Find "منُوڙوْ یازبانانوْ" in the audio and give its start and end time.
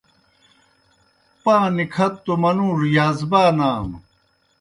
2.41-3.97